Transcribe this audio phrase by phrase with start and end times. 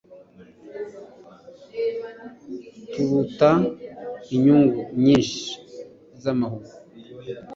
[2.91, 3.51] turuta
[4.35, 5.43] inyungu nyinshi
[6.21, 6.71] z’amahugu